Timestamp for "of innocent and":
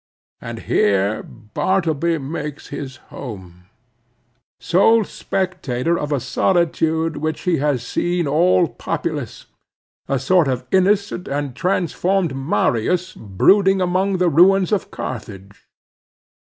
10.47-11.55